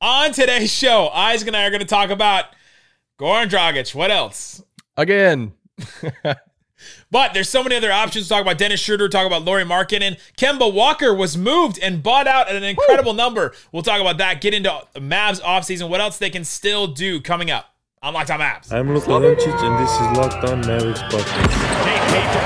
[0.00, 2.44] On today's show, Isaac and I are going to talk about
[3.18, 3.92] Goran Dragic.
[3.96, 4.62] What else?
[4.96, 5.54] Again.
[7.10, 8.58] but there's so many other options to talk about.
[8.58, 10.16] Dennis Schroeder, talk about Lauri Markkanen.
[10.36, 13.16] Kemba Walker was moved and bought out at an incredible Woo.
[13.16, 13.52] number.
[13.72, 14.40] We'll talk about that.
[14.40, 18.38] Get into Mavs offseason, what else they can still do coming up on Locked On
[18.38, 18.72] Mavs.
[18.72, 22.38] I'm Luka Doncic, and this is Locked On Mavericks podcast.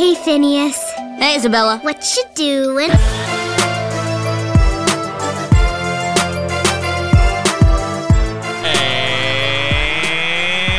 [0.00, 0.92] Hey, Phineas.
[1.18, 1.78] Hey, Isabella.
[1.82, 2.88] What you doing?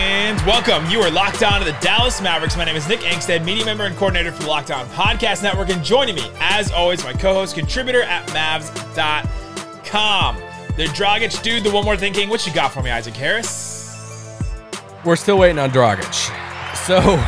[0.10, 0.90] And welcome.
[0.90, 2.58] You are locked on to the Dallas Mavericks.
[2.58, 5.70] My name is Nick Angstadt, media member and coordinator for the Locked On Podcast Network.
[5.70, 9.28] And joining me, as always, my co-host, contributor at Mavs.com.
[10.78, 12.28] The Dragic dude, the one more thinking.
[12.28, 14.36] What you got for me, Isaac Harris?
[15.06, 16.12] We're still waiting on Dragic.
[16.88, 17.24] So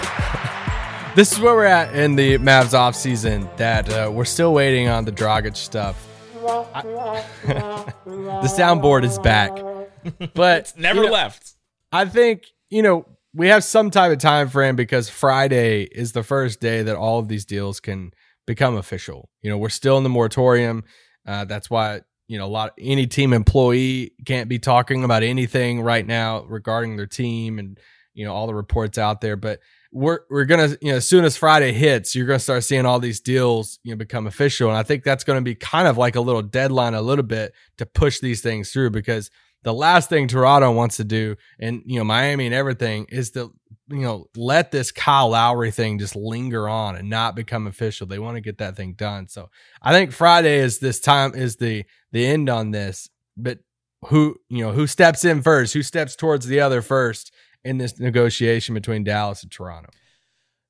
[1.16, 5.06] this is where we're at in the Mavs offseason that uh, we're still waiting on
[5.06, 6.08] the Dragic stuff.
[6.44, 6.82] I,
[7.46, 9.52] the soundboard is back,
[10.34, 11.54] but it's never you know, left.
[11.92, 16.24] I think you know we have some type of time frame because Friday is the
[16.24, 18.12] first day that all of these deals can
[18.46, 19.30] become official.
[19.42, 20.84] You know, we're still in the moratorium.
[21.26, 25.82] Uh, that's why you know a lot any team employee can't be talking about anything
[25.82, 27.80] right now regarding their team and
[28.14, 29.60] you know all the reports out there, but
[29.94, 33.00] we're we're gonna you know as soon as Friday hits, you're gonna start seeing all
[33.00, 36.16] these deals you know become official, and I think that's gonna be kind of like
[36.16, 39.30] a little deadline, a little bit to push these things through because
[39.62, 43.54] the last thing Toronto wants to do, and you know Miami and everything, is to
[43.90, 48.08] you know let this Kyle Lowry thing just linger on and not become official.
[48.08, 49.28] They want to get that thing done.
[49.28, 49.50] So
[49.82, 53.60] I think Friday is this time is the the end on this, but
[54.08, 57.32] who you know who steps in first, who steps towards the other first
[57.64, 59.90] in this negotiation between Dallas and Toronto.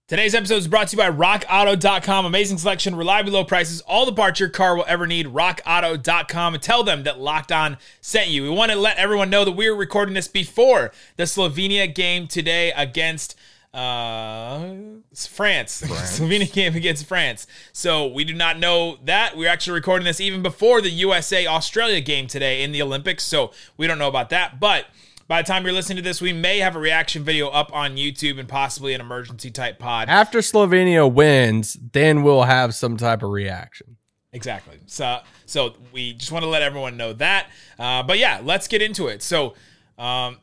[0.09, 2.25] Today's episode is brought to you by RockAuto.com.
[2.25, 5.27] Amazing selection, reliably low prices, all the parts your car will ever need.
[5.27, 8.43] RockAuto.com and tell them that Locked On sent you.
[8.43, 12.27] We want to let everyone know that we are recording this before the Slovenia game
[12.27, 13.37] today against
[13.73, 14.73] uh,
[15.15, 15.80] France.
[15.87, 16.20] France.
[16.20, 17.48] Slovenia game against France.
[17.71, 19.37] So we do not know that.
[19.37, 23.23] We're actually recording this even before the USA Australia game today in the Olympics.
[23.23, 24.60] So we don't know about that.
[24.60, 24.87] But
[25.28, 27.95] by the time you're listening to this, we may have a reaction video up on
[27.95, 30.10] YouTube and possibly an emergency type pod.
[30.10, 33.98] After Slovenia wins, then we'll have some type of reaction.
[34.34, 34.80] Exactly.
[34.88, 37.48] So, so we just want to let everyone know that.
[37.78, 39.22] Uh, but yeah, let's get into it.
[39.22, 39.54] So,
[39.98, 40.39] um,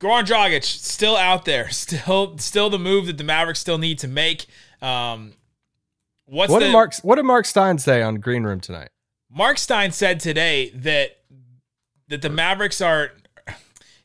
[0.00, 4.08] Goran Dragic still out there, still, still the move that the Mavericks still need to
[4.08, 4.46] make.
[4.80, 5.34] Um,
[6.24, 6.94] what's what the, did Mark?
[7.02, 8.88] What did Mark Stein say on Green Room tonight?
[9.30, 11.18] Mark Stein said today that
[12.08, 13.12] that the Mavericks are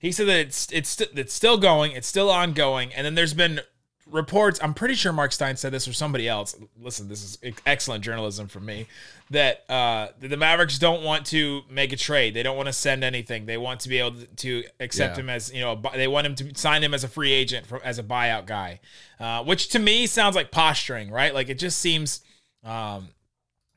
[0.06, 3.60] he said that it's it's it's still going, it's still ongoing, and then there's been
[4.06, 4.60] reports.
[4.62, 6.56] I'm pretty sure Mark Stein said this or somebody else.
[6.80, 8.86] Listen, this is excellent journalism from me.
[9.32, 12.36] That uh, the Mavericks don't want to make a trade.
[12.36, 13.48] They don't want to send anything.
[13.48, 15.24] They want to be able to accept yeah.
[15.24, 15.82] him as you know.
[15.96, 18.82] They want him to sign him as a free agent for, as a buyout guy,
[19.20, 21.34] uh, which to me sounds like posturing, right?
[21.34, 22.22] Like it just seems.
[22.64, 23.10] Um,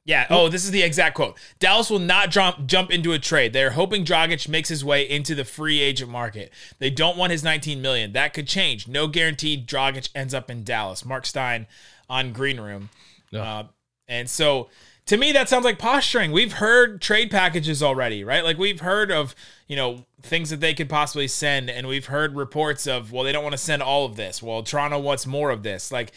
[0.08, 0.26] yeah.
[0.30, 1.36] Oh, this is the exact quote.
[1.58, 3.52] Dallas will not jump jump into a trade.
[3.52, 6.50] They're hoping Dragic makes his way into the free agent market.
[6.78, 8.14] They don't want his 19 million.
[8.14, 8.88] That could change.
[8.88, 11.04] No guarantee Dragic ends up in Dallas.
[11.04, 11.66] Mark Stein
[12.08, 12.88] on Green Room.
[13.34, 13.64] Uh,
[14.08, 14.70] and so
[15.04, 16.32] to me that sounds like posturing.
[16.32, 18.42] We've heard trade packages already, right?
[18.42, 19.34] Like we've heard of,
[19.66, 23.32] you know, things that they could possibly send and we've heard reports of, well, they
[23.32, 24.42] don't want to send all of this.
[24.42, 25.92] Well, Toronto wants more of this.
[25.92, 26.12] Like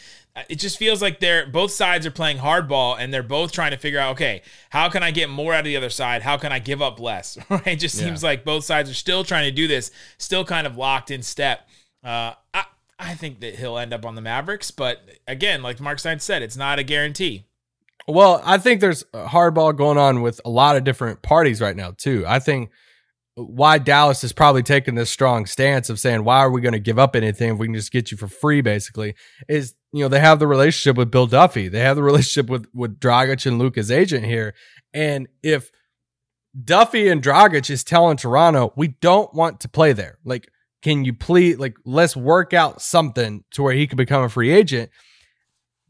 [0.48, 3.76] it just feels like they're both sides are playing hardball and they're both trying to
[3.76, 6.22] figure out okay how can i get more out of the other side?
[6.22, 7.38] How can i give up less?
[7.50, 7.66] Right?
[7.66, 8.30] It just seems yeah.
[8.30, 11.68] like both sides are still trying to do this still kind of locked in step.
[12.02, 12.64] Uh, I,
[12.98, 16.42] I think that he'll end up on the mavericks but again like mark stein said
[16.42, 17.44] it's not a guarantee.
[18.08, 21.92] Well i think there's hardball going on with a lot of different parties right now
[21.96, 22.24] too.
[22.26, 22.70] I think
[23.34, 26.78] why Dallas is probably taking this strong stance of saying, why are we going to
[26.78, 29.14] give up anything if we can just get you for free, basically,
[29.48, 31.68] is, you know, they have the relationship with Bill Duffy.
[31.68, 34.54] They have the relationship with, with Dragic and Luka's agent here.
[34.94, 35.70] And if
[36.64, 40.18] Duffy and Dragic is telling Toronto, we don't want to play there.
[40.24, 40.48] Like,
[40.82, 44.50] can you please, like, let's work out something to where he can become a free
[44.50, 44.90] agent.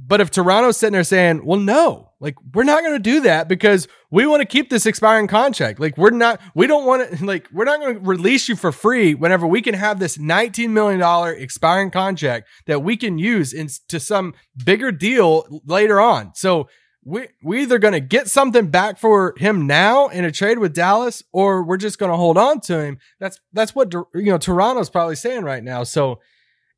[0.05, 3.49] But if Toronto's sitting there saying, well, no, like we're not going to do that
[3.49, 5.79] because we want to keep this expiring contract.
[5.79, 8.73] Like we're not, we don't want to, like, we're not going to release you for
[8.73, 11.01] free whenever we can have this $19 million
[11.41, 14.35] expiring contract that we can use into some
[14.65, 16.35] bigger deal later on.
[16.35, 16.69] So
[17.05, 20.73] we we either going to get something back for him now in a trade with
[20.73, 22.99] Dallas, or we're just going to hold on to him.
[23.19, 25.83] That's that's what you know Toronto's probably saying right now.
[25.83, 26.21] So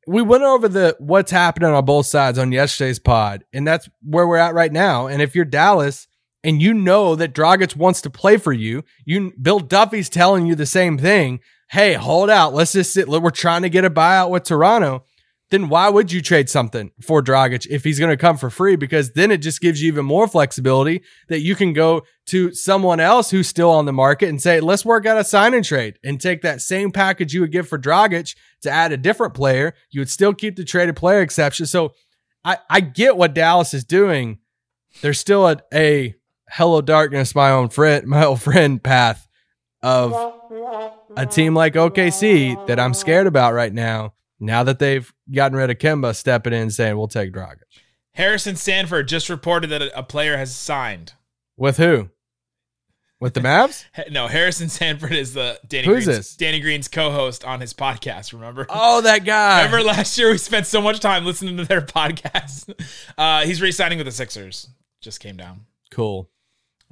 [0.07, 4.27] we went over the what's happening on both sides on yesterday's pod, and that's where
[4.27, 5.07] we're at right now.
[5.07, 6.07] And if you're Dallas
[6.43, 10.55] and you know that Dragic wants to play for you, you Bill Duffy's telling you
[10.55, 11.39] the same thing.
[11.69, 12.53] Hey, hold out.
[12.53, 13.07] Let's just sit.
[13.07, 15.03] We're trying to get a buyout with Toronto
[15.51, 18.75] then why would you trade something for Dragic if he's going to come for free?
[18.75, 22.99] Because then it just gives you even more flexibility that you can go to someone
[22.99, 25.99] else who's still on the market and say, let's work out a sign and trade
[26.03, 29.75] and take that same package you would give for Dragic to add a different player.
[29.91, 31.67] You would still keep the traded player exception.
[31.67, 31.93] So
[32.43, 34.39] I, I get what Dallas is doing.
[35.01, 36.15] There's still a, a
[36.49, 39.27] hello darkness, my own friend, my old friend path
[39.83, 40.11] of
[41.15, 45.69] a team like OKC that I'm scared about right now now that they've gotten rid
[45.69, 47.61] of Kemba, stepping in and saying, we'll take Dragic.
[48.13, 51.13] Harrison Sanford just reported that a player has signed.
[51.57, 52.09] With who?
[53.19, 53.85] With the Mavs?
[54.11, 56.35] no, Harrison Sanford is the Danny Who's Green's, this?
[56.35, 58.33] Danny Green's co-host on his podcast.
[58.33, 58.65] Remember?
[58.69, 59.63] Oh, that guy.
[59.63, 62.73] Remember last year we spent so much time listening to their podcast.
[63.17, 64.69] Uh, he's re-signing with the Sixers.
[65.01, 65.65] Just came down.
[65.91, 66.29] Cool.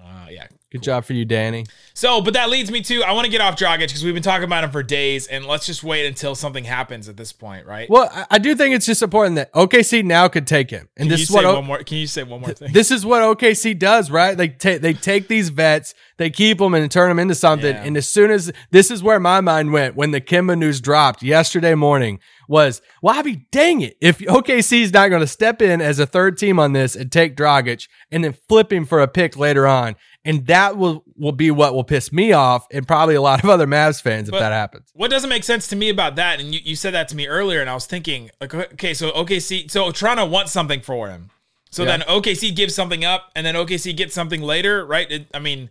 [0.01, 1.68] Uh, yeah, Good job for you, Danny.
[1.94, 4.24] So, but that leads me to I want to get off Dragic because we've been
[4.24, 7.68] talking about him for days, and let's just wait until something happens at this point,
[7.68, 7.88] right?
[7.88, 11.04] Well, I, I do think it's just important that OKC now could take him, and
[11.04, 11.84] Can this you is what say more?
[11.84, 12.74] Can you say one more thing?
[12.74, 14.36] this is what OKC does, right?
[14.36, 17.75] They take they take these vets, they keep them and turn them into something.
[17.75, 17.84] Yeah.
[17.84, 21.22] And as soon as this is where my mind went when the Kemba news dropped
[21.22, 22.19] yesterday morning
[22.54, 25.98] was, well, I'd be dang it if OKC is not going to step in as
[26.00, 29.36] a third team on this and take Dragic and then flip him for a pick
[29.36, 29.96] later on.
[30.24, 33.50] And that will will be what will piss me off and probably a lot of
[33.50, 34.90] other Mavs fans if But- that happens.
[34.94, 37.28] What doesn't make sense to me about that, and you, you said that to me
[37.28, 41.32] earlier, and I was thinking, like, okay, so OKC, so Toronto wants something for him.
[41.72, 41.98] So Yeah.
[41.98, 45.12] then OKC gives something up, and then OKC gets something later, right?
[45.12, 45.70] It, I mean,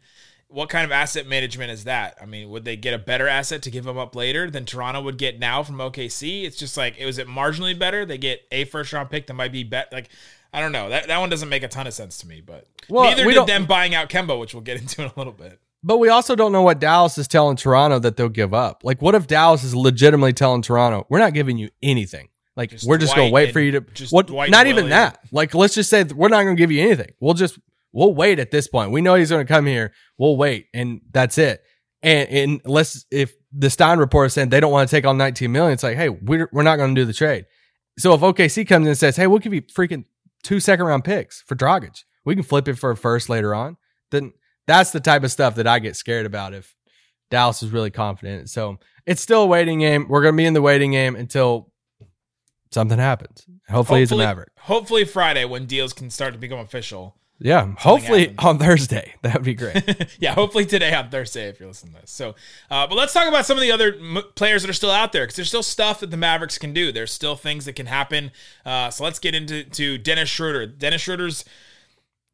[0.53, 2.17] what kind of asset management is that?
[2.21, 5.01] I mean, would they get a better asset to give him up later than Toronto
[5.03, 6.45] would get now from OKC?
[6.45, 8.05] It's just like, was it marginally better?
[8.05, 10.09] They get a first round pick that might be bet like.
[10.55, 10.91] I don't know.
[10.91, 13.33] That that one doesn't make a ton of sense to me, but Well, neither we
[13.33, 15.59] did them buying out Kemba, which we'll get into in a little bit.
[15.83, 18.83] But we also don't know what Dallas is telling Toronto that they'll give up.
[18.85, 22.29] Like, what if Dallas is legitimately telling Toronto, "We're not giving you anything.
[22.55, 24.27] Like, Just we're just going to wait for you to just what?
[24.27, 25.21] Dwight not even that.
[25.33, 27.13] Like, let's just say we're not going to give you anything.
[27.19, 27.59] We'll just
[27.93, 28.91] we'll wait at this point.
[28.91, 29.93] We know he's going to come here.
[30.19, 31.63] We'll wait, and that's it.
[32.03, 35.19] And, and unless if the Stein report is saying they don't want to take on
[35.19, 37.47] 19 million, it's like, hey, we're we're not going to do the trade.
[37.99, 40.05] So if OKC comes in and says, hey, we'll give you freaking
[40.43, 43.77] two second round picks for Dragic, we can flip it for a first later on.
[44.11, 44.33] Then
[44.67, 46.75] that's the type of stuff that I get scared about if
[47.31, 48.51] Dallas is really confident.
[48.51, 50.07] So it's still a waiting game.
[50.09, 51.73] We're going to be in the waiting game until
[52.71, 53.47] something happens.
[53.69, 54.51] Hopefully, he's a Maverick.
[54.61, 57.17] Hopefully Friday when deals can start to become official.
[57.43, 57.75] Yeah.
[57.79, 59.15] Hopefully on Thursday.
[59.23, 60.17] That would be great.
[60.19, 62.11] yeah, hopefully today on Thursday if you're listening to this.
[62.11, 62.35] So,
[62.71, 65.13] uh, but let's talk about some of the other m- players that are still out
[65.13, 66.91] there because there's still stuff that the Mavericks can do.
[66.91, 68.33] There's still things that can happen.
[68.67, 70.67] Uh, so let's get into to Dennis Schroeder.
[70.67, 71.45] Dennis Schroeder's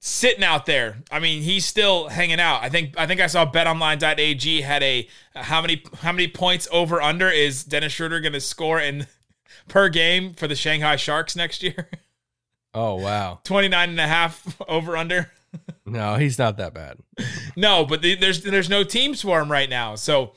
[0.00, 1.02] sitting out there.
[1.10, 2.62] I mean, he's still hanging out.
[2.62, 7.02] I think I think I saw BetOnline.ag had a how many how many points over
[7.02, 9.06] under is Dennis Schroeder going to score in
[9.69, 11.88] per game for the Shanghai Sharks next year?
[12.75, 13.41] Oh, wow.
[13.44, 15.31] 29 and a half over under.
[15.87, 16.99] No, he's not that bad.
[17.56, 20.32] No, but the, there's there's no teams for him right now, so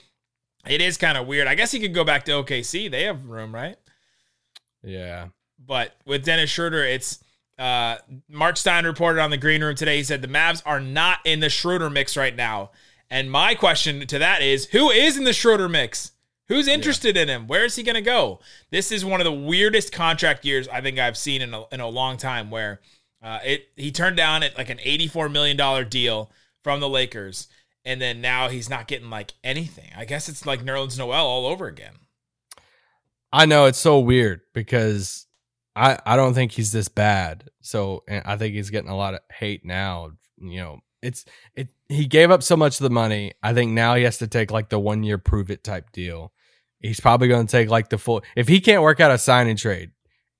[0.68, 1.48] it is kind of weird.
[1.48, 2.90] I guess he could go back to OKC.
[2.90, 3.76] They have room, right?
[4.84, 5.28] Yeah.
[5.60, 7.24] But with Dennis Schroeder, it's
[7.58, 7.98] uh,
[8.30, 9.98] Mark Stein reported on the green room today.
[9.98, 12.72] He said the Mavs are not in the Schroeder mix right now.
[13.10, 16.14] And my question to that is, who is in the Schroeder mix?
[16.52, 17.48] Who's interested in him?
[17.48, 18.42] Where is he going to go?
[18.72, 21.80] This is one of the weirdest contract years I think I've seen in a, in
[21.80, 22.52] a long time.
[22.52, 22.82] Where
[23.24, 26.30] uh, it he turned down at like an eighty four million dollar deal
[26.62, 27.48] from the Lakers,
[27.86, 29.92] and then now he's not getting like anything.
[29.96, 31.94] I guess it's like Nerlens Noel all over again.
[33.32, 35.28] I know it's so weird because
[35.74, 37.50] I I don't think he's this bad.
[37.62, 40.12] So and I think he's getting a lot of hate now.
[40.38, 41.24] You know, it's
[41.56, 41.70] it.
[41.88, 43.36] He gave up so much of the money.
[43.42, 46.34] I think now he has to take like the one year prove it type deal.
[46.82, 48.24] He's probably going to take like the full.
[48.36, 49.92] If he can't work out a sign and trade,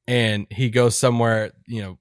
[0.08, 2.00] and he goes somewhere, you know,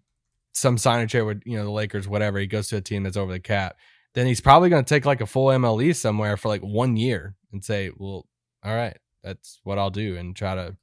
[0.52, 2.38] some sign and trade with you know the Lakers, whatever.
[2.38, 3.76] He goes to a team that's over the cap.
[4.14, 7.37] Then he's probably going to take like a full MLE somewhere for like one year
[7.52, 8.26] and say, "Well,
[8.64, 10.76] all right, that's what I'll do," and try to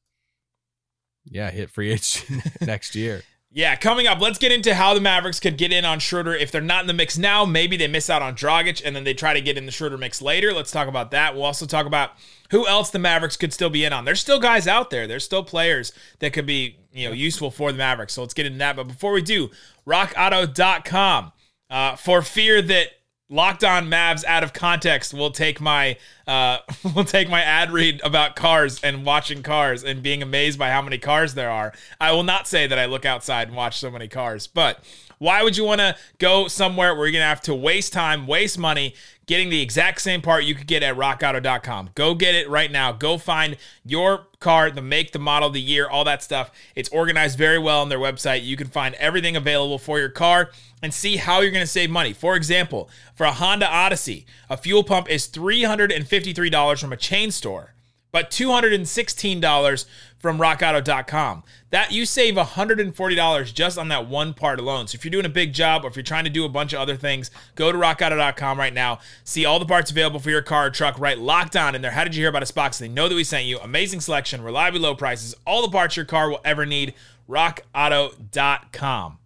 [1.25, 3.23] yeah, hit free agent next year.
[3.49, 6.35] Yeah, coming up, let's get into how the Mavericks could get in on Schroeder.
[6.35, 9.05] If they're not in the mix now, maybe they miss out on Dragic and then
[9.05, 10.53] they try to get in the Schroeder mix later.
[10.53, 11.33] Let's talk about that.
[11.33, 12.11] We'll also talk about
[12.51, 14.03] who else the Mavericks could still be in on.
[14.05, 15.07] There's still guys out there.
[15.07, 18.13] There's still players that could be, you know, useful for the Mavericks.
[18.13, 18.75] So let's get into that.
[18.75, 19.49] But before we do,
[19.87, 21.31] rockauto.com.
[21.69, 22.87] uh, for fear that
[23.29, 26.59] Locked On Mavs out of context will take my uh,
[26.95, 30.81] will take my ad read about cars and watching cars and being amazed by how
[30.81, 31.73] many cars there are.
[31.99, 34.81] I will not say that I look outside and watch so many cars, but
[35.17, 38.27] why would you want to go somewhere where you're going to have to waste time,
[38.27, 38.93] waste money
[39.25, 41.89] getting the exact same part you could get at rockauto.com?
[41.95, 42.91] Go get it right now.
[42.91, 46.51] Go find your car, the make, the model, the year, all that stuff.
[46.75, 48.43] It's organized very well on their website.
[48.43, 51.89] You can find everything available for your car and see how you're going to save
[51.89, 52.13] money.
[52.13, 57.73] For example, for a Honda Odyssey, a fuel pump is $353 from a chain store
[58.11, 59.85] but $216
[60.17, 61.43] from rockauto.com.
[61.69, 64.87] That you save $140 just on that one part alone.
[64.87, 66.73] So if you're doing a big job or if you're trying to do a bunch
[66.73, 68.99] of other things, go to rockauto.com right now.
[69.23, 71.91] See all the parts available for your car or truck right locked on in there.
[71.91, 72.79] How did you hear about us box?
[72.79, 73.59] They know that we sent you.
[73.59, 76.93] Amazing selection, reliably low prices, all the parts your car will ever need.
[77.29, 79.19] rockauto.com.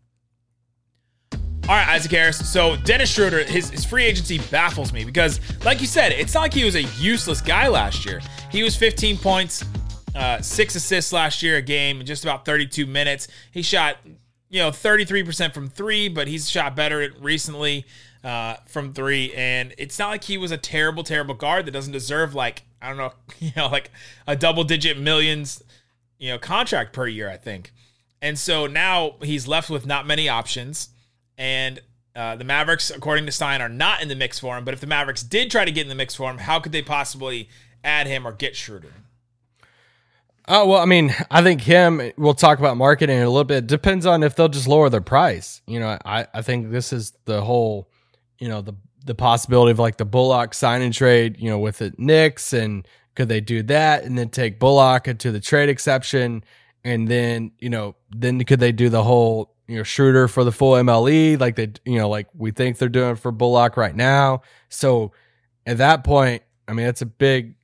[1.71, 2.51] All right, Isaac Harris.
[2.51, 6.41] So Dennis Schroeder, his, his free agency baffles me because, like you said, it's not
[6.41, 8.19] like he was a useless guy last year.
[8.51, 9.63] He was 15 points,
[10.13, 13.29] uh, six assists last year a game in just about 32 minutes.
[13.51, 13.95] He shot,
[14.49, 17.85] you know, 33% from three, but he's shot better recently
[18.21, 19.31] uh, from three.
[19.33, 22.89] And it's not like he was a terrible, terrible guard that doesn't deserve like I
[22.89, 23.91] don't know, you know, like
[24.27, 25.63] a double digit millions,
[26.19, 27.29] you know, contract per year.
[27.29, 27.71] I think.
[28.21, 30.89] And so now he's left with not many options.
[31.38, 31.81] And
[32.15, 34.65] uh, the Mavericks, according to Stein, are not in the mix for him.
[34.65, 36.71] But if the Mavericks did try to get in the mix for him, how could
[36.71, 37.50] they possibly
[37.83, 38.93] add him or get Schroeder?
[40.47, 42.11] Oh well, I mean, I think him.
[42.17, 43.67] We'll talk about Markkanen in a little bit.
[43.67, 45.61] Depends on if they'll just lower their price.
[45.67, 47.89] You know, I I think this is the whole,
[48.39, 48.73] you know, the
[49.05, 51.38] the possibility of like the Bullock sign and trade.
[51.39, 55.31] You know, with the Knicks, and could they do that and then take Bullock into
[55.31, 56.43] the trade exception,
[56.83, 60.51] and then you know, then could they do the whole you know Schroeder for the
[60.51, 64.41] full MLE like they you know like we think they're doing for Bullock right now.
[64.67, 65.13] So
[65.65, 67.55] at that point, I mean, it's a big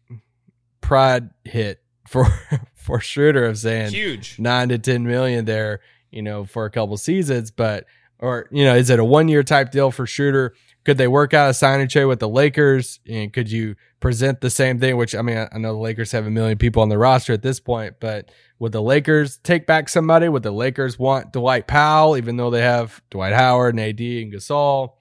[0.80, 2.26] pride hit for
[2.76, 4.40] for Schroeder of saying Huge.
[4.40, 7.52] nine to ten million there, you know, for a couple seasons.
[7.52, 7.84] But
[8.20, 10.54] or you know, is it a one year type deal for Schroeder?
[10.86, 13.02] Could they work out a signing trade with the Lakers?
[13.06, 14.96] And could you present the same thing?
[14.96, 17.42] Which I mean, I know the Lakers have a million people on the roster at
[17.42, 20.30] this point, but would the Lakers take back somebody?
[20.30, 24.34] Would the Lakers want Dwight Powell, even though they have Dwight Howard and AD and
[24.34, 24.94] Gasol?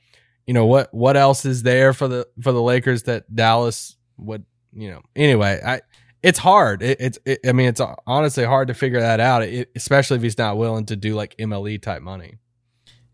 [0.46, 0.92] You know what?
[0.92, 4.44] What else is there for the for the Lakers that Dallas would?
[4.72, 5.02] You know.
[5.16, 5.80] Anyway, I
[6.22, 6.82] it's hard.
[6.82, 10.22] It, it's it, I mean, it's honestly hard to figure that out, it, especially if
[10.22, 12.38] he's not willing to do like MLE type money.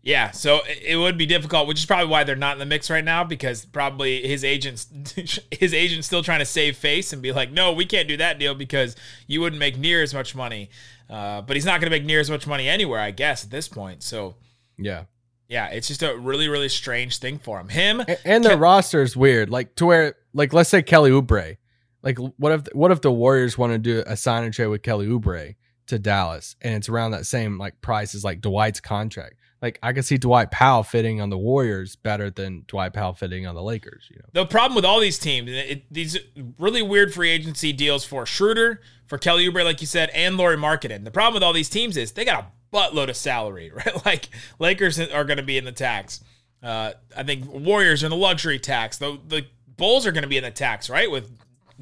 [0.05, 2.89] Yeah, so it would be difficult, which is probably why they're not in the mix
[2.89, 4.87] right now because probably his agent's
[5.49, 8.37] his agent's still trying to save face and be like, no, we can't do that
[8.37, 10.69] deal because you wouldn't make near as much money.
[11.09, 13.49] Uh, but he's not going to make near as much money anywhere, I guess, at
[13.49, 14.03] this point.
[14.03, 14.35] So
[14.77, 15.05] yeah,
[15.47, 17.69] yeah, it's just a really really strange thing for him.
[17.69, 21.11] Him and, and the Ke- roster is weird, like to where like let's say Kelly
[21.11, 21.55] Oubre,
[22.01, 24.83] like what if what if the Warriors want to do a sign and trade with
[24.83, 25.55] Kelly Oubre
[25.87, 29.93] to Dallas and it's around that same like price as like Dwight's contract like I
[29.93, 33.63] could see Dwight Powell fitting on the Warriors better than Dwight Powell fitting on the
[33.63, 34.09] Lakers.
[34.09, 36.17] You know, the problem with all these teams, it, these
[36.59, 40.57] really weird free agency deals for Schroeder, for Kelly Oubre, like you said, and Lauri
[40.57, 41.05] Markkanen.
[41.05, 44.05] The problem with all these teams is they got a buttload of salary, right?
[44.05, 44.27] Like
[44.59, 46.19] Lakers are going to be in the tax.
[46.61, 48.97] Uh, I think Warriors are in the luxury tax.
[48.97, 49.45] The the
[49.77, 51.09] Bulls are going to be in the tax, right?
[51.09, 51.31] With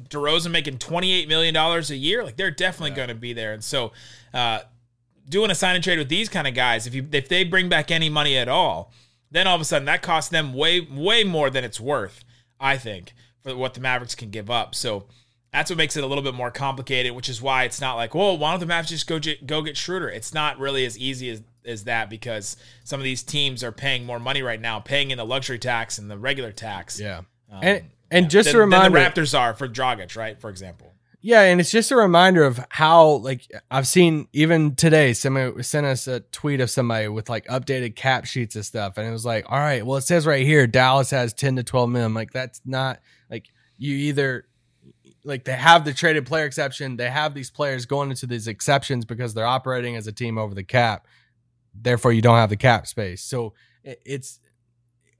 [0.08, 2.96] DeRozan making twenty eight million dollars a year, like they're definitely yeah.
[2.96, 3.52] going to be there.
[3.52, 3.90] And so,
[4.32, 4.60] uh,
[5.28, 7.68] doing a sign and trade with these kind of guys, if you if they bring
[7.68, 8.92] back any money at all,
[9.30, 12.24] then all of a sudden that costs them way way more than it's worth.
[12.60, 14.74] I think for what the Mavericks can give up.
[14.74, 15.06] So
[15.52, 18.14] that's what makes it a little bit more complicated, which is why it's not like,
[18.14, 20.08] well, why don't the Mavericks just go go get Schroeder?
[20.08, 24.04] It's not really as easy as as that because some of these teams are paying
[24.04, 26.98] more money right now, paying in the luxury tax and the regular tax.
[26.98, 27.18] Yeah,
[27.50, 30.40] um, and and yeah, just than, a reminder, the Raptors are for Dragic, right?
[30.40, 30.91] For example.
[31.24, 35.86] Yeah, and it's just a reminder of how like I've seen even today somebody sent
[35.86, 39.24] us a tweet of somebody with like updated cap sheets and stuff, and it was
[39.24, 42.12] like, all right, well it says right here Dallas has ten to twelve million.
[42.12, 42.98] Like that's not
[43.30, 43.46] like
[43.78, 44.46] you either
[45.24, 49.04] like they have the traded player exception, they have these players going into these exceptions
[49.04, 51.06] because they're operating as a team over the cap.
[51.72, 53.22] Therefore, you don't have the cap space.
[53.22, 54.40] So it's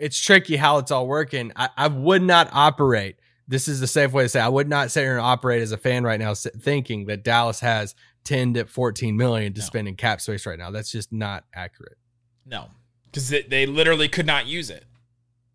[0.00, 1.52] it's tricky how it's all working.
[1.54, 4.90] I, I would not operate this is the safe way to say I would not
[4.90, 7.94] sit here and operate as a fan right now thinking that Dallas has
[8.24, 9.64] 10 to 14 million to no.
[9.66, 10.70] spend in cap space right now.
[10.70, 11.98] That's just not accurate.
[12.46, 12.68] No,
[13.06, 14.84] because they, they literally could not use it.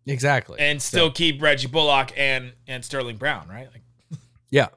[0.06, 0.58] Exactly.
[0.58, 1.12] And still so.
[1.12, 3.68] keep Reggie Bullock and, and Sterling Brown, right?
[3.72, 3.82] Like,
[4.50, 4.68] yeah.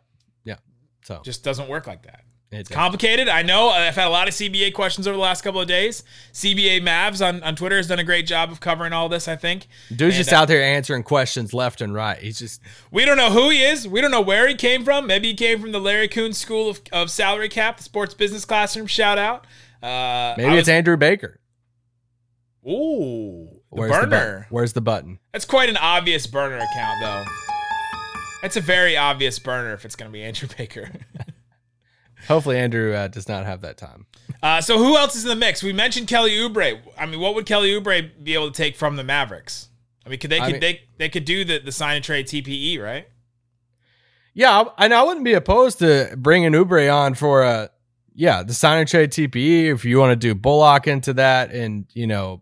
[0.44, 0.58] Yeah.
[1.04, 2.24] So just doesn't work like that.
[2.52, 2.76] It does.
[2.76, 3.30] complicated.
[3.30, 3.70] I know.
[3.70, 6.04] I've had a lot of CBA questions over the last couple of days.
[6.34, 9.38] CBA Mavs on, on Twitter has done a great job of covering all this, I
[9.38, 9.68] think.
[9.90, 12.18] Dude's And, just uh, out there answering questions left and right.
[12.18, 13.88] He's just We don't know who he is.
[13.88, 15.08] We don't know where he came from.
[15.08, 18.44] Maybe he came from the Larry Coon School of, of Salary Cap, the sports business
[18.44, 18.86] classroom.
[18.88, 19.48] Shout out.
[19.82, 21.40] Uh, maybe I it's Andrew Baker.
[22.68, 24.10] Ooh, the Where's the burner.
[24.10, 24.46] button?
[24.50, 25.20] Where's the button?
[25.32, 27.24] That's quite an obvious burner account, though.
[28.42, 30.92] That's a very obvious burner if it's going to be Andrew Baker.
[32.28, 34.06] Hopefully, Andrew uh, does not have that time.
[34.44, 35.62] uh, so who else is in the mix?
[35.64, 36.80] We mentioned Kelly Oubre.
[36.98, 39.70] I mean, what would Kelly Oubre be able to take from the Mavericks?
[40.06, 42.06] I mean, could they I could mean- they they could do the the sign and
[42.06, 43.08] trade TPE, right?
[44.34, 47.70] Yeah, I- and I wouldn't be opposed to bringing Oubre on for a
[48.16, 51.86] yeah the sign and trade TPE if you want to do Bullock into that, and
[51.94, 52.42] you know,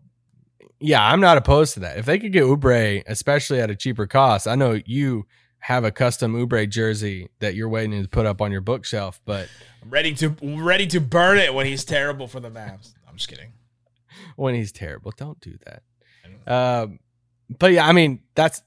[0.78, 1.98] yeah, I'm not opposed to that.
[1.98, 5.26] If they could get Oubre, especially at a cheaper cost, I know you
[5.60, 9.48] have a custom Oubre jersey that you're waiting to put up on your bookshelf, but
[9.82, 12.94] I'm ready to ready to burn it when he's terrible for the Mavs.
[13.08, 13.52] I'm just kidding.
[14.36, 15.82] when he's terrible, don't do that.
[16.46, 16.98] Um,
[17.58, 18.62] but yeah, I mean that's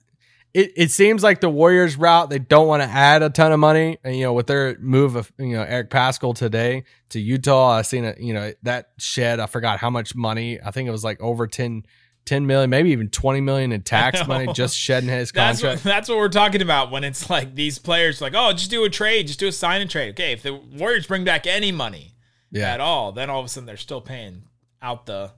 [0.53, 0.71] it.
[0.75, 3.97] It seems like the Warriors route they don't want to add a ton of money,
[4.03, 7.81] and you know with their move of you know Eric Paschall today to Utah, I
[7.81, 8.19] seen it.
[8.19, 9.39] You know that shed.
[9.39, 10.59] I forgot how much money.
[10.61, 11.85] I think it was like over 10,
[12.25, 15.83] 10 million, maybe even twenty million in tax money just shedding his That's contract.
[15.85, 18.83] what, that's what we're talking about when it's like these players like, oh, just do
[18.85, 20.11] a trade, just do a sign and trade.
[20.11, 22.15] Okay, if the Warriors bring back any money
[22.51, 24.43] yeah, at all, then all of a sudden they're still paying
[24.81, 25.31] out the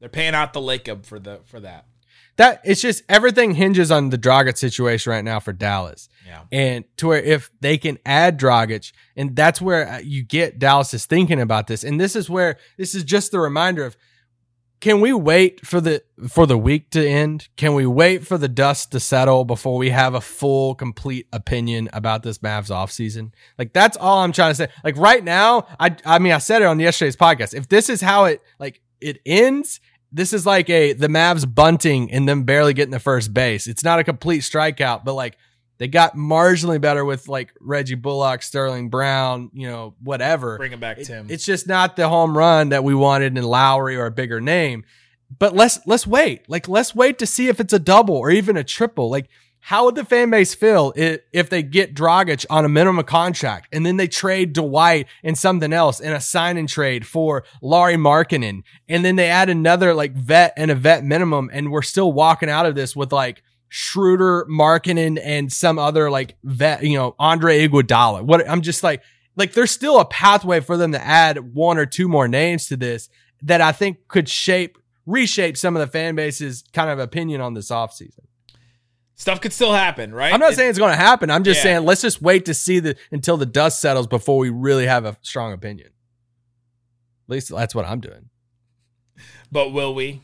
[0.00, 1.86] they're paying out the Lacob for the for that.
[2.36, 6.08] that it's just everything hinges on the Dragic situation right now for Dallas.
[6.26, 6.42] Yeah.
[6.52, 10.94] And to where if they can add Dragic, and that's where uh, you get Dallas
[10.94, 11.82] is thinking about this.
[11.82, 13.96] And this is where this is just the reminder of
[14.80, 17.48] can we wait for the for the week to end?
[17.56, 21.88] Can we wait for the dust to settle before we have a full complete opinion
[21.92, 23.32] about this Mavs offseason?
[23.58, 24.68] Like that's all I'm trying to say.
[24.84, 27.54] Like right now, I I mean I said it on yesterday's podcast.
[27.54, 29.80] If this is how it like it ends,
[30.12, 33.66] this is like a the Mavs bunting and them barely getting the first base.
[33.66, 35.36] It's not a complete strikeout, but like
[35.78, 40.56] they got marginally better with like Reggie Bullock, Sterling Brown, you know, whatever.
[40.58, 41.26] Bring him back, It- Tim.
[41.30, 44.84] it's just not the home run that we wanted in Lowry or a bigger name.
[45.38, 46.48] But let's let's wait.
[46.48, 49.10] Like let's wait to see if it's a double or even a triple.
[49.10, 49.28] Like
[49.60, 53.68] how would the fan base feel if, if they get Dragic on a minimum contract
[53.72, 57.96] and then they trade Dwight and something else in a sign and trade for Lauri
[57.96, 62.12] Markkanen and then they add another like vet and a vet minimum and we're still
[62.12, 67.14] walking out of this with like Schroeder, Markkanen, and some other like vet, you know,
[67.18, 68.22] Andre Iguodala.
[68.22, 69.02] What I'm just like,
[69.36, 72.76] like there's still a pathway for them to add one or two more names to
[72.76, 73.08] this
[73.42, 77.54] that I think could shape, reshape some of the fan base's kind of opinion on
[77.54, 78.20] this offseason.
[79.14, 80.32] Stuff could still happen, right?
[80.32, 81.28] I'm not It- saying it's going to happen.
[81.30, 81.74] I'm just Yeah.
[81.74, 85.04] saying let's just wait to see the until the dust settles before we really have
[85.04, 85.88] a strong opinion.
[85.88, 88.30] At least that's what I'm doing.
[89.50, 90.22] But will we?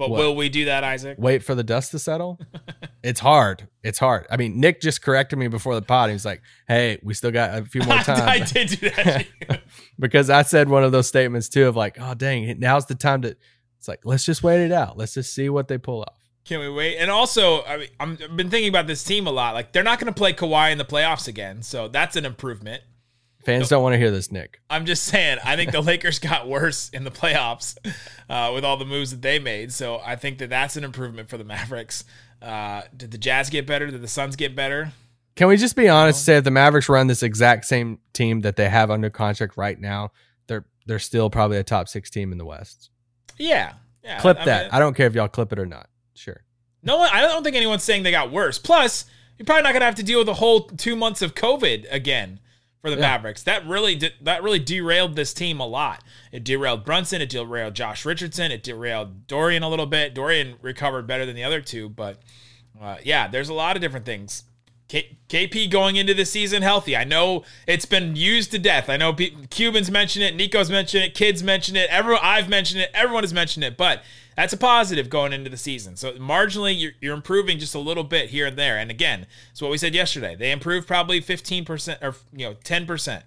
[0.00, 0.20] But What?
[0.20, 1.18] will we do that, Isaac?
[1.20, 2.40] Wait for the dust to settle.
[3.02, 3.68] it's hard.
[3.82, 4.26] It's hard.
[4.30, 6.08] I mean, Nick just corrected me before the pod.
[6.08, 9.26] He's like, "Hey, we still got a few more time." I did do that.
[9.98, 13.20] because I said one of those statements too of like, "Oh dang, now's the time
[13.20, 13.36] to."
[13.76, 14.96] It's like let's just wait it out.
[14.96, 16.16] Let's just see what they pull off.
[16.46, 16.96] Can we wait?
[16.96, 19.52] And also, I mean, I'm, I've been thinking about this team a lot.
[19.52, 22.82] Like, they're not going to play Kawhi in the playoffs again, so that's an improvement.
[23.44, 24.60] Fans don't want to hear this, Nick.
[24.68, 27.76] I'm just saying, I think the Lakers got worse in the playoffs
[28.28, 29.72] uh, with all the moves that they made.
[29.72, 32.04] So I think that that's an improvement for the Mavericks.
[32.42, 33.86] Uh, did the Jazz get better?
[33.90, 34.92] Did the Suns get better?
[35.36, 36.18] Can we just be honest?
[36.18, 39.56] and Say if the Mavericks run this exact same team that they have under contract
[39.56, 40.10] right now,
[40.46, 42.90] they're they're still probably a top six team in the West.
[43.38, 43.72] Yeah.
[44.04, 44.62] yeah Clip I that.
[44.64, 45.88] mean, I don't care if y'all clip it or not.
[46.14, 46.42] Sure.
[46.82, 47.08] no one.
[47.10, 48.58] I don't think anyone's saying they got worse.
[48.58, 49.06] Plus,
[49.38, 51.86] you're probably not going to have to deal with a whole two months of COVID
[51.90, 52.40] again
[52.80, 53.02] for the Yeah.
[53.02, 53.42] Mavericks.
[53.42, 56.02] That really that really derailed this team a lot.
[56.32, 57.20] It derailed Brunson.
[57.20, 58.50] It derailed Josh Richardson.
[58.52, 60.14] It derailed Dorian a little bit.
[60.14, 62.18] Dorian recovered better than the other two, but
[62.80, 64.44] uh, yeah, there's a lot of different things.
[64.88, 66.96] K- KP going into the season healthy.
[66.96, 68.88] I know it's been used to death.
[68.88, 72.80] I know pe- Cubans mention it, Nico's mentioned it, kids mention it, everyone I've mentioned
[72.80, 74.02] it, everyone has mentioned it, but
[74.40, 75.96] that's a positive going into the season.
[75.96, 78.78] So marginally, you're, you're improving just a little bit here and there.
[78.78, 80.34] And again, it's what we said yesterday.
[80.34, 83.22] They improved probably 15% or you know 10%.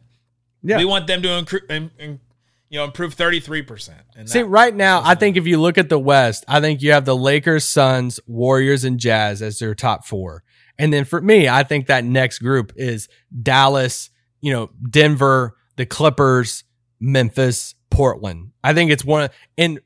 [0.64, 0.78] Yeah.
[0.78, 3.92] We want them to in, you know improve 33%.
[4.16, 6.94] And See, right now, I think if you look at the West, I think you
[6.94, 10.44] have the Lakers, Suns, Warriors, and Jazz as their top four.
[10.80, 13.08] And then for me, I think that next group is
[13.44, 14.10] Dallas,
[14.42, 16.64] you know, Denver, the Clippers,
[17.00, 18.54] Memphis, Portland.
[18.64, 19.80] I think it's one of, and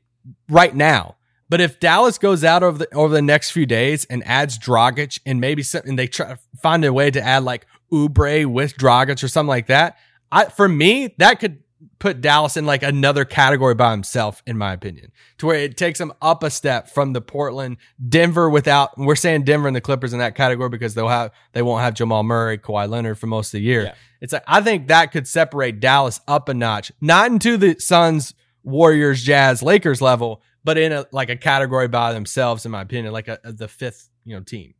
[0.48, 1.16] right now.
[1.48, 5.18] But if Dallas goes out over the over the next few days and adds Dragic
[5.24, 9.28] and maybe something they try find a way to add like Oubre with Dragic or
[9.28, 9.96] something like that,
[10.30, 11.62] I for me that could
[11.98, 16.00] put Dallas in like another category by himself, in my opinion, to where it takes
[16.00, 17.76] him up a step from the Portland,
[18.08, 18.96] Denver without.
[18.98, 21.94] We're saying Denver and the Clippers in that category because they'll have they won't have
[21.94, 23.84] Jamal Murray, Kawhi Leonard for most of the year.
[23.84, 23.94] Yeah.
[24.20, 28.34] It's like I think that could separate Dallas up a notch, not into the Suns,
[28.62, 33.10] Warriors, Jazz, Lakers level, but in a like a category by themselves, in my opinion,
[33.10, 34.74] like a, the fifth you know team.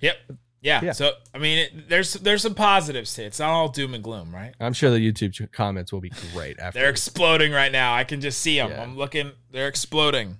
[0.00, 0.16] Yep.
[0.60, 0.80] Yeah.
[0.82, 0.90] Yeah.
[0.90, 3.26] So I mean, it, there's there's some positives to it.
[3.26, 4.52] It's not all doom and gloom, right?
[4.58, 6.80] I'm sure the YouTube comments will be great after.
[6.80, 7.94] They're exploding right now.
[7.94, 8.72] I can just see them.
[8.72, 8.82] Yeah.
[8.82, 9.30] I'm looking.
[9.52, 10.38] They're exploding.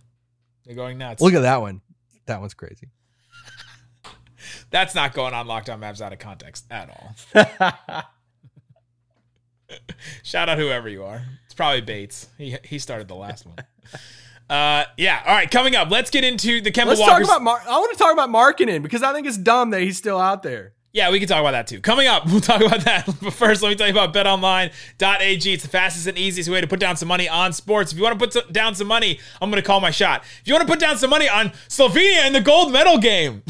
[0.67, 1.23] They're going nuts.
[1.23, 1.83] Look at that one.
[2.27, 2.89] That one's crazy.
[4.71, 7.15] That's not going on Locked On Mavs out of context at all.
[10.25, 11.23] Shout out whoever you are.
[11.45, 12.27] It's probably Bates.
[12.37, 13.55] He he started the last one.
[14.51, 15.23] Uh, yeah.
[15.27, 15.51] All right.
[15.51, 17.23] Coming up, let's get into the Kemba Let's Walker.
[17.23, 17.43] talk about.
[17.43, 20.19] Mar- I want to talk about Markkanen because I think it's dumb that he's still
[20.19, 20.73] out there.
[20.93, 21.81] Yeah, we can talk about that too.
[21.81, 23.07] Coming up, we'll talk about that.
[23.21, 25.53] But first, let me tell you about betonline.ag.
[25.53, 27.93] It's the fastest and easiest way to put down some money on sports.
[27.93, 30.23] If you want to put down some money, I'm going to call my shot.
[30.41, 33.43] If you want to put down some money on Slovenia in the gold medal game,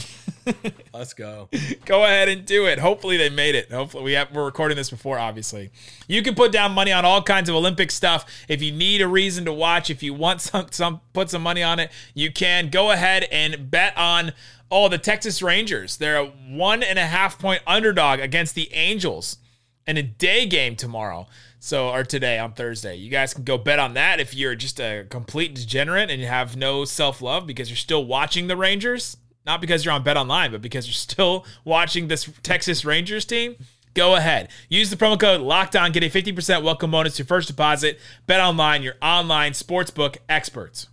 [0.92, 1.48] Let's go.
[1.84, 2.78] go ahead and do it.
[2.78, 3.70] Hopefully they made it.
[3.70, 5.70] Hopefully we have we're recording this before obviously.
[6.08, 8.26] You can put down money on all kinds of Olympic stuff.
[8.48, 11.62] If you need a reason to watch, if you want some some put some money
[11.62, 14.32] on it, you can go ahead and bet on
[14.70, 15.96] oh the Texas Rangers.
[15.96, 19.38] They're a one and a half point underdog against the Angels
[19.86, 21.26] in a day game tomorrow.
[21.58, 22.96] So or today on Thursday.
[22.96, 26.26] You guys can go bet on that if you're just a complete degenerate and you
[26.26, 29.18] have no self-love because you're still watching the Rangers.
[29.46, 33.56] Not because you're on Bet Online, but because you're still watching this Texas Rangers team.
[33.94, 34.50] Go ahead.
[34.68, 35.92] Use the promo code LOCKDOWN.
[35.92, 37.98] Get a 50% welcome bonus to your first deposit.
[38.26, 40.88] Bet Online, your online sportsbook experts.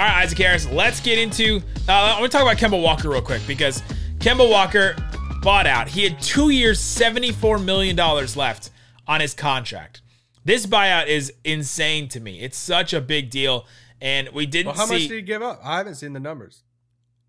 [0.00, 1.58] All right, Isaac Harris, let's get into.
[1.86, 3.82] Uh, I want to talk about Kemba Walker real quick because
[4.16, 4.96] Kemba Walker
[5.42, 5.88] bought out.
[5.88, 7.94] He had two years, $74 million
[8.34, 8.70] left
[9.06, 10.00] on his contract.
[10.42, 12.40] This buyout is insane to me.
[12.40, 13.66] It's such a big deal.
[14.00, 14.94] And we didn't Well, how see.
[14.94, 15.60] much did he give up?
[15.62, 16.62] I haven't seen the numbers.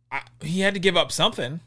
[0.10, 1.60] I, he had to give up something.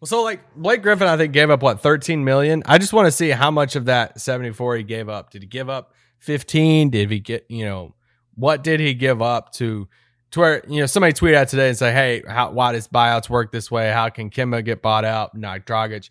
[0.00, 2.62] Well, so like Blake Griffin, I think gave up what 13 million.
[2.64, 5.28] I just want to see how much of that 74 he gave up.
[5.28, 6.88] Did he give up 15?
[6.88, 7.94] Did he get you know
[8.36, 9.86] what did he give up to
[10.34, 13.30] to where you know somebody tweeted out today and say, hey, how why does buyouts
[13.30, 13.92] work this way?
[13.92, 15.36] How can Kemba get bought out?
[15.36, 16.10] Not Dragic.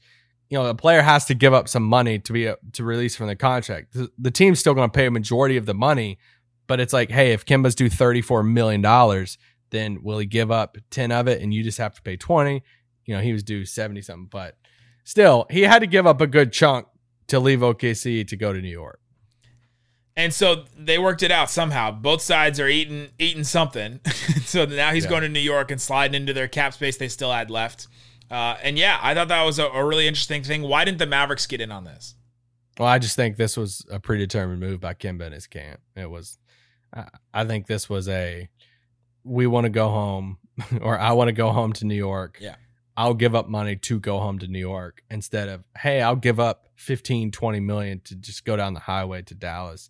[0.49, 3.17] You know, a player has to give up some money to be uh, to release
[3.17, 3.93] from the contract.
[3.93, 6.19] The, the team's still going to pay a majority of the money,
[6.67, 9.38] but it's like, hey, if Kemba's due 34 million dollars,
[9.71, 12.63] then will he give up 10 of it and you just have to pay 20?
[13.05, 14.55] You know, he was due 70 something, but
[15.03, 16.88] still, he had to give up a good chunk
[17.27, 19.01] to leave OKC to go to New York.
[20.15, 21.89] And so they worked it out somehow.
[21.91, 23.99] Both sides are eating eating something.
[24.45, 25.10] so now he's Yeah.
[25.10, 27.88] going to New York and sliding into their cap space they still had left.
[28.30, 30.62] Uh, and yeah, I thought that was a, a really interesting thing.
[30.63, 32.15] Why didn't the Mavericks get in on this?
[32.80, 35.80] Well, I just think this was a predetermined move by Kemba and his camp.
[35.95, 36.38] It was,
[36.93, 38.49] I, I think this was a,
[39.23, 40.38] we want to go home,
[40.82, 42.38] or I want to go home to New York.
[42.41, 42.56] Yeah.
[42.95, 46.39] I'll give up money to go home to New York instead of, hey, I'll give
[46.39, 49.89] up 15, 20 million to just go down the highway to Dallas.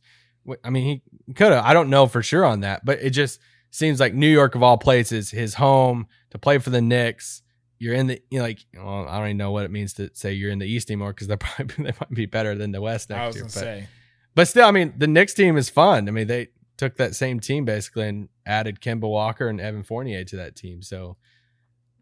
[0.64, 0.84] I mean,
[1.28, 1.66] he could have.
[1.66, 3.40] I don't know for sure on that, but it just
[3.72, 7.42] seems like New York, of all places, his home to play for the Knicks.
[7.80, 10.10] You're in the, you know, like, well, I don't even know what it means to
[10.14, 12.82] say you're in the East anymore because they probably they might be better than the
[12.82, 13.44] West next I was year.
[13.46, 13.88] but- say.
[14.36, 16.08] but still, I mean, the Knicks team is fun.
[16.08, 20.24] I mean, they took that same team basically and added Kemba Walker and Evan Fournier
[20.26, 20.82] to that team.
[20.82, 21.18] So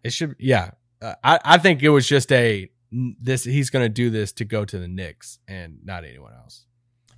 [0.04, 0.72] it should, yeah.
[1.02, 4.46] Uh, I, I think it was just a this he's going to do this to
[4.46, 6.66] go to the Knicks and not anyone else.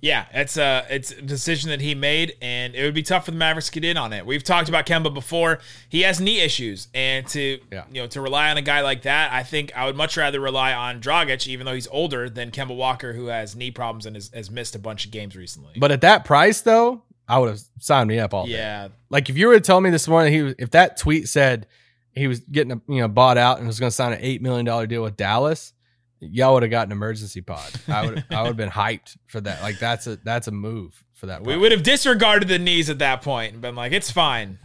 [0.00, 3.30] Yeah, it's a it's a decision that he made, and it would be tough for
[3.30, 4.26] the Mavericks to get in on it.
[4.26, 7.84] We've talked about Kemba before; he has knee issues, and to Yeah.
[7.90, 10.40] you know to rely on a guy like that, I think I would much rather
[10.40, 14.14] rely on Dragic, even though he's older, than Kemba Walker, who has knee problems and
[14.14, 15.72] has, has missed a bunch of games recently.
[15.78, 18.52] But at that price, though, I would have signed me up all day.
[18.52, 21.28] yeah, Like if you were to tell me this morning he was, if that tweet
[21.28, 21.66] said
[22.14, 24.42] he was getting a, you know bought out and was going to sign an eight
[24.42, 25.72] million dollar deal with Dallas,
[26.20, 27.70] y'all would have got an emergency pod.
[27.88, 29.62] I would I would have been hyped for that.
[29.62, 31.40] Like that's a that's a move for that.
[31.40, 31.58] we price.
[31.60, 34.58] would have disregarded the knees at that point and been like, "It's fine,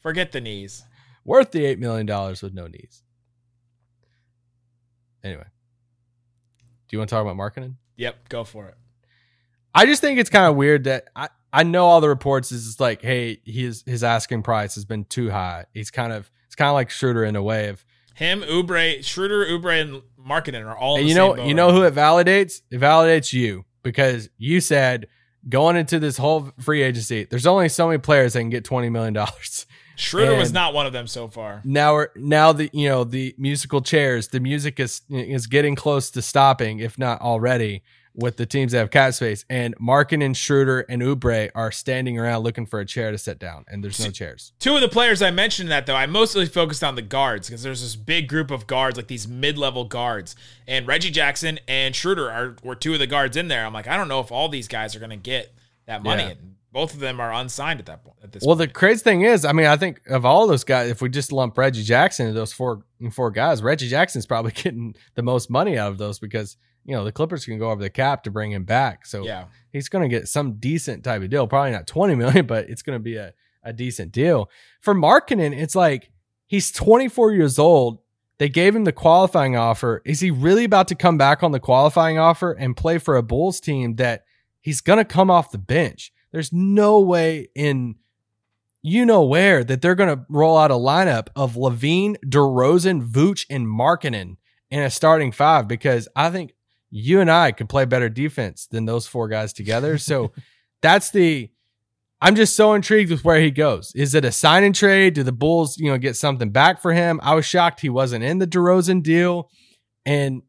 [0.00, 0.84] forget the knees."
[1.24, 3.02] worth the eight million dollars with no knees.
[5.22, 5.44] Anyway,
[6.88, 7.74] do you want to talk about Markkanen?
[7.96, 8.74] Yep, go for it.
[9.74, 12.80] I just think it's kind of weird that I, I know all the reports is
[12.80, 15.66] like, hey, his his asking price has been too high.
[15.74, 17.84] He's kind of it's kind of like Schroeder in a way of,
[18.16, 20.96] Him, Oubre, Schroeder, Oubre, and Markkanen are all.
[20.98, 21.86] and you know you know right who now.
[21.86, 22.60] it validates?
[22.70, 25.06] It validates you because you said
[25.48, 28.90] going into this whole free agency, there's only so many players that can get twenty
[28.90, 29.64] million dollars.
[29.96, 31.60] Schroeder was not one of them so far.
[31.62, 36.10] now we're now the you know the musical chairs the music is is getting close
[36.12, 37.82] to stopping if not already
[38.14, 42.18] with the teams that have cap space and Markkanen and Schroeder and Oubre are standing
[42.18, 44.88] around looking for a chair to sit down and there's no chairs Two of the
[44.88, 47.96] players I mentioned in that though, I mostly focused on the guards because there's this
[47.96, 52.74] big group of guards, like these mid-level guards, and Reggie Jackson and Schroeder are were
[52.74, 53.64] two of the guards in there.
[53.64, 55.54] I'm like, I don't know if all these guys are going to get
[55.86, 56.24] that money.
[56.24, 56.30] Yeah.
[56.30, 58.16] And both of them are unsigned at that point.
[58.22, 60.90] At this well the crazy thing is I mean I think of all those guys
[60.90, 64.94] if we just lump Reggie Jackson into those four four guys Reggie Jackson's probably getting
[65.14, 67.90] the most money out of those because you know the Clippers can go over the
[67.90, 71.30] cap to bring him back so yeah, he's going to get some decent type of
[71.30, 71.46] deal.
[71.46, 74.50] Probably not 20 million, but it's going to be a, a decent deal.
[74.80, 76.10] For Markkanen, it's like
[76.46, 78.00] he's 24 years old.
[78.38, 80.00] They gave him the qualifying offer.
[80.04, 83.22] Is he really about to come back on the qualifying offer and play for a
[83.22, 84.24] Bulls team that
[84.60, 86.12] he's going to come off the bench?
[86.32, 87.96] There's no way in
[88.82, 93.44] you know where that they're going to roll out a lineup of LaVine, DeRozan, Vooch,
[93.50, 94.38] and Markkanen
[94.70, 96.54] in a starting five because I think
[96.90, 99.98] you and I could play better defense than those four guys together.
[99.98, 100.32] So
[100.82, 101.50] that's the
[102.22, 103.92] I'm just so intrigued with where he goes.
[103.94, 105.14] Is it a sign and trade?
[105.14, 107.18] Do the Bulls, you know, get something back for him?
[107.22, 109.48] I was shocked he wasn't in the DeRozan deal.
[110.04, 110.42] And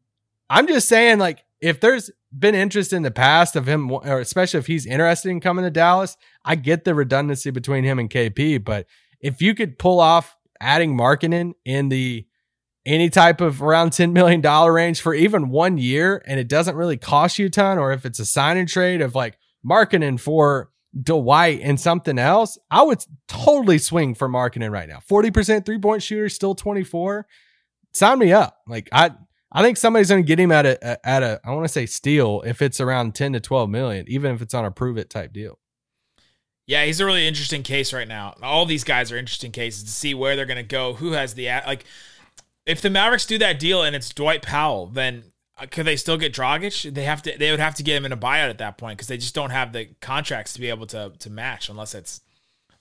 [0.50, 4.60] I'm just saying, like, if there's been interest in the past of him, or especially
[4.60, 8.62] if he's interested in coming to Dallas, I get the redundancy between him and KP.
[8.62, 8.86] But
[9.20, 12.26] if you could pull off adding Markkanen in the
[12.84, 16.96] any type of around $10 million range for even one year and it doesn't really
[16.96, 20.70] cost you a ton, or if it's a sign and trade of like Markkanen for
[21.00, 24.98] Dwight and something else, I would totally swing for Markkanen right now.
[25.10, 27.26] 40% three point shooter, still 24.
[27.92, 28.58] Sign me up.
[28.66, 29.12] Like I
[29.52, 31.86] I think somebody's going to get him at a at a I want to say
[31.86, 35.08] steal if it's around 10 to 12 million, even if it's on a prove it
[35.10, 35.58] type deal.
[36.66, 38.34] yeah, he's a really interesting case right now.
[38.42, 40.94] All these guys are interesting cases to see where they're going to go.
[40.94, 41.84] Who has the like?
[42.66, 45.24] If the Mavericks do that deal and it's Dwight Powell, then
[45.58, 46.94] uh, could they still get Dragic?
[46.94, 47.36] They have to.
[47.36, 49.34] They would have to get him in a buyout at that point because they just
[49.34, 52.20] don't have the contracts to be able to to match unless it's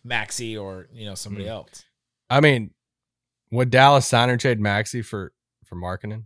[0.06, 1.52] Maxi or you know somebody Hmm.
[1.52, 1.84] else.
[2.30, 2.72] I mean,
[3.52, 5.34] would Dallas sign or trade Maxi for
[5.66, 6.26] for Markkanen?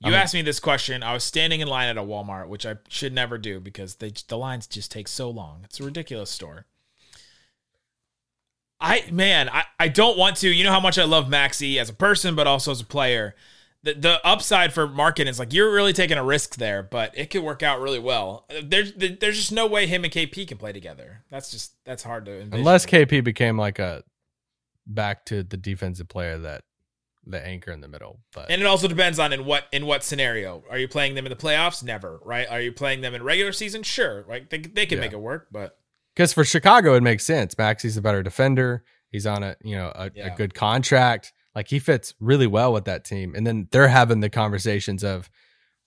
[0.00, 1.02] You I mean- asked me this question.
[1.02, 4.12] I was standing in line at a Walmart, which I should never do because they
[4.28, 5.62] the lines just take so long.
[5.64, 6.66] It's a ridiculous store.
[8.84, 10.48] I man, I, I don't want to.
[10.48, 13.34] You know how much I love Maxi as a person, but also as a player.
[13.82, 17.30] The the upside for market is like you're really taking a risk there, but it
[17.30, 18.46] could work out really well.
[18.62, 21.22] There's there's just no way him and KP can play together.
[21.30, 22.54] That's just that's hard to envision.
[22.60, 24.02] Unless KP became like a
[24.86, 26.64] back to the defensive player that
[27.26, 28.20] the anchor in the middle.
[28.34, 30.62] But And it also depends on in what in what scenario.
[30.70, 31.82] Are you playing them in the playoffs?
[31.82, 32.46] Never, right?
[32.50, 33.82] Are you playing them in regular season?
[33.82, 34.48] Sure, right?
[34.48, 35.04] They, they can Yeah.
[35.04, 35.78] make it work, but
[36.14, 37.54] because for Chicago it makes sense.
[37.54, 38.84] Maxi's a better defender.
[39.10, 40.32] He's on a you know a, Yeah.
[40.32, 41.32] a good contract.
[41.54, 43.34] Like he fits really well with that team.
[43.36, 45.30] And then they're having the conversations of,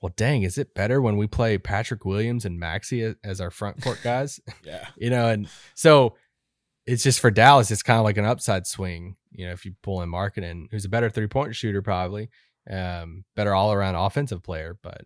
[0.01, 3.81] well, dang, is it better when we play Patrick Williams and Maxi as, our front
[3.81, 4.39] court guys?
[4.63, 4.87] yeah.
[4.97, 6.15] you know, and so
[6.85, 9.17] it's just for Dallas, it's kind of like an upside swing.
[9.33, 12.29] You know, if you pull in Markkanen, who's a better three point shooter, probably,
[12.69, 15.01] um, better all around offensive player, but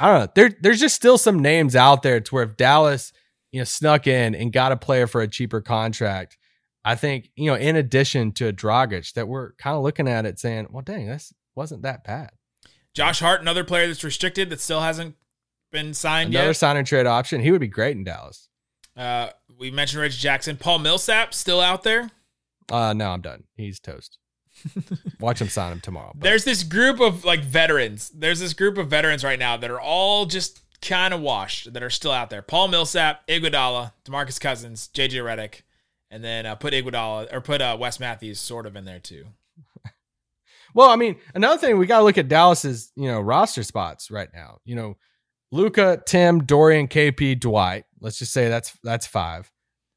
[0.00, 0.32] I don't know.
[0.34, 3.12] There, there's just still some names out there to where if Dallas,
[3.52, 6.36] you know, snuck in and got a player for a cheaper contract,
[6.84, 10.24] I think, you know, in addition to a Dragic, that we're kind of looking at
[10.26, 12.30] it saying, well, dang, this wasn't that bad.
[12.94, 15.14] Josh Hart, another player that's restricted that still hasn't
[15.70, 16.40] been signed Another yet.
[16.44, 17.40] Another sign and trade option.
[17.42, 18.48] He would be great in Dallas.
[18.96, 20.56] Uh, we mentioned Reggie Jackson.
[20.56, 22.10] Paul Millsap still out there.
[22.72, 23.44] Uh, no, I'm done.
[23.56, 24.18] He's toast.
[25.20, 26.12] Watch him sign him tomorrow.
[26.14, 28.10] but- There's this group of like veterans.
[28.10, 31.82] There's this group of veterans right now that are all just kind of washed that
[31.82, 32.42] are still out there.
[32.42, 35.62] Paul Millsap, Iguodala, DeMarcus Cousins, JJ Redick,
[36.10, 39.26] and then uh, put Iguodala or put uh, Wes Matthews sort of in there too.
[40.72, 44.08] Well, I mean, another thing we got to look at Dallas's, you know, roster spots
[44.08, 44.58] right now.
[44.64, 44.96] You know,
[45.50, 47.86] Luka, Tim, Dorian, KP, Dwight.
[48.00, 49.50] Let's just say that's that's five.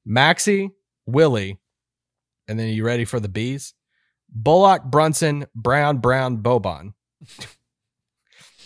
[0.07, 0.71] Maxi,
[1.05, 1.59] Willie,
[2.47, 3.75] and then you ready for the bees?
[4.29, 6.93] Bullock, Brunson, Brown, Brown, Boban.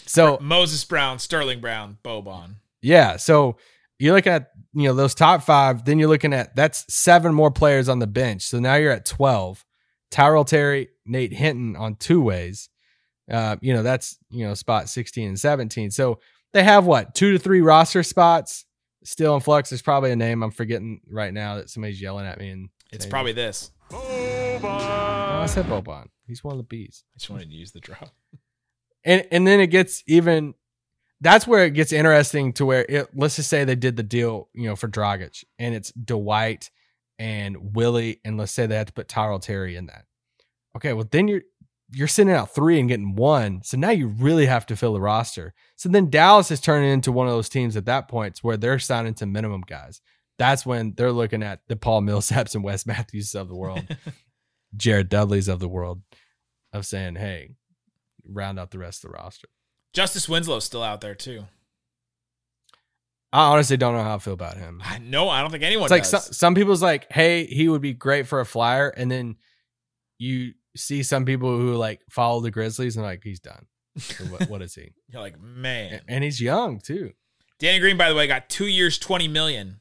[0.08, 2.56] so Moses Brown, Sterling Brown, Boban.
[2.82, 3.58] yeah, so
[4.00, 5.86] you're looking at you know those top five.
[5.86, 8.44] Then you're looking at that's seven more players on the bench.
[8.44, 9.64] So now you're at twelve.
[10.12, 12.70] Tyrell Terry, Nate Hinton on two ways.
[13.30, 15.92] Uh, you know that's you know spot sixteen and seventeen.
[15.92, 16.20] So
[16.54, 18.66] they have what two to three roster spots
[19.04, 19.70] still in flux.
[19.70, 22.50] There's probably a name I'm forgetting right now that somebody's yelling at me.
[22.52, 23.72] And It's saying- probably this.
[23.92, 26.08] Oh, I said Boban.
[26.26, 27.04] He's one of the bees.
[27.16, 28.10] I just wanted to use the drop.
[29.08, 30.54] and and then it gets even
[31.20, 34.50] that's where it gets interesting to where it, let's just say they did the deal
[34.54, 36.70] you know for Dragic and it's Dwight
[37.20, 40.06] and Willie, and let's say they had to put Tyrell Terry in that.
[40.76, 41.42] Okay, well then you're
[41.92, 43.62] you're sending out three and getting one.
[43.64, 45.54] So now you really have to fill the roster.
[45.78, 48.78] So then Dallas is turning into one of those teams at that point where they're
[48.78, 50.02] signing to minimum guys.
[50.38, 53.88] That's when they're looking at the Paul Millsaps and Wes Matthews of the world,
[54.76, 56.02] Jared Dudley's of the world,
[56.74, 57.56] of saying, hey,
[58.30, 59.48] round out the rest of the roster.
[59.94, 61.46] Justice Winslow's still out there too.
[63.34, 64.82] I honestly don't know how I feel about him.
[64.84, 67.82] I no, I don't think anyone It's like some, some people's like, hey, he would
[67.82, 68.90] be great for a flyer.
[68.90, 69.36] And then
[70.18, 73.66] you see some people who like follow the Grizzlies and like, he's done.
[74.30, 74.94] What, what is he?
[75.10, 76.02] You're like, man.
[76.08, 77.12] And- he's young too.
[77.60, 79.80] Danny Green, by the way, got two years, twenty million.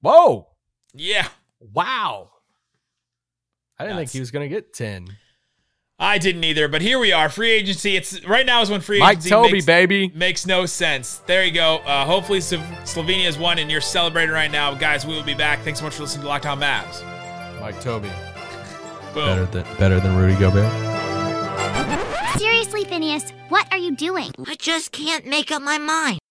[0.00, 0.48] Whoa.
[0.92, 1.28] Yeah,
[1.60, 2.30] Wow.
[3.78, 4.10] I didn't Nuts.
[4.12, 5.08] think he was going to get 10.
[5.98, 6.66] I didn't either.
[6.68, 7.96] But here we are, free agency.
[7.96, 10.12] It's right now is when free Mike agency Tobey, makes, baby.
[10.14, 11.18] makes no sense.
[11.26, 11.76] There you go.
[11.86, 15.06] Uh, hopefully, Slo- Slovenia's won, and you're celebrating right now, guys.
[15.06, 15.60] We will be back.
[15.62, 17.02] Thanks so much for listening to Locked On Mavs.
[17.60, 18.10] Mike Tobey.
[19.14, 19.26] Boom.
[19.26, 20.70] Better than better than Rudy Gobert.
[22.38, 24.32] Seriously, Phineas, what are you doing?
[24.48, 26.18] I just can't make up my mind.